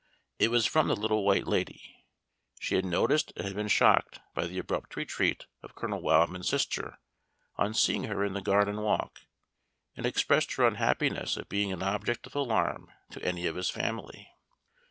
It 0.39 0.47
was 0.49 0.65
from 0.65 0.87
the 0.87 0.95
Little 0.95 1.23
White 1.23 1.45
Lady. 1.45 2.07
She 2.59 2.73
had 2.73 2.85
noticed 2.85 3.31
and 3.35 3.53
been 3.53 3.67
shocked 3.67 4.19
by 4.33 4.47
the 4.47 4.57
abrupt 4.57 4.95
retreat 4.95 5.45
of 5.61 5.75
Colonel 5.75 6.01
Wildman's 6.01 6.49
sister 6.49 6.97
on 7.55 7.75
seeing 7.75 8.05
her 8.05 8.25
in 8.25 8.33
the 8.33 8.41
garden 8.41 8.81
walk, 8.81 9.27
and 9.95 10.07
expressed 10.07 10.53
her 10.53 10.65
unhappiness 10.65 11.37
at 11.37 11.49
being 11.49 11.71
an 11.71 11.83
object 11.83 12.25
of 12.25 12.33
alarm 12.33 12.89
to 13.11 13.23
any 13.23 13.45
of 13.45 13.55
his 13.55 13.69
family. 13.69 14.27